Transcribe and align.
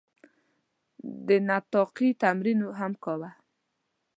د 1.27 1.29
نطاقي 1.47 2.09
تمرین 2.21 2.59
هم 2.79 2.93
کاوه. 3.03 3.29